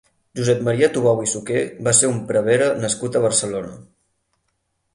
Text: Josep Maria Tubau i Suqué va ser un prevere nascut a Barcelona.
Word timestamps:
Josep 0.37 0.61
Maria 0.67 0.87
Tubau 0.95 1.21
i 1.25 1.29
Suqué 1.33 1.61
va 1.89 1.93
ser 1.99 2.09
un 2.13 2.17
prevere 2.31 2.71
nascut 2.87 3.19
a 3.21 3.25
Barcelona. 3.27 3.77